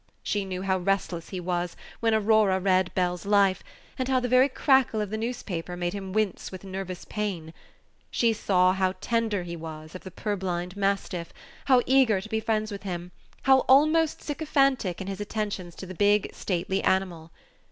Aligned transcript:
She 0.23 0.45
knew 0.45 0.63
how 0.63 0.79
restless 0.79 1.29
he 1.29 1.39
was 1.39 1.75
when 1.99 2.15
Aurora 2.15 2.59
read 2.59 2.91
Bell's 2.95 3.23
Life, 3.23 3.61
and 3.99 4.07
how 4.07 4.19
the 4.19 4.27
very 4.27 4.49
crackle 4.49 4.99
of 4.99 5.11
the 5.11 5.15
newspaper 5.17 5.77
made 5.77 5.93
him 5.93 6.11
wince 6.11 6.51
with 6.51 6.63
nervous 6.63 7.05
pain. 7.05 7.53
She 8.09 8.29
knew 8.49 8.71
how 8.73 8.95
tender 8.99 9.43
he 9.43 9.55
was 9.55 9.93
of 9.93 10.01
the 10.03 10.09
purblind 10.09 10.75
mastiff, 10.75 11.31
how 11.65 11.83
eager 11.85 12.19
to 12.19 12.29
be 12.29 12.39
friends 12.39 12.71
with 12.71 12.81
him, 12.81 13.11
how 13.43 13.59
almost 13.69 14.23
sycophantic 14.23 15.01
in 15.01 15.05
his 15.05 15.21
attentions 15.21 15.75
to 15.75 15.85
the 15.85 15.93
big, 15.93 16.31
stately 16.33 16.81
animal. 16.83 17.29